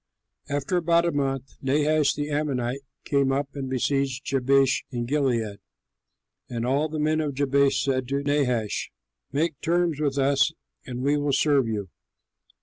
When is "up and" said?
3.31-3.69